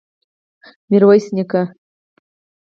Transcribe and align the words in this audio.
ميرويس 0.89 1.27
نيکه! 1.35 1.61